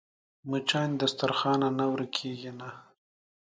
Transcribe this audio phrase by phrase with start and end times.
[0.49, 2.69] مچان د دسترخوان نه ورکېږي نه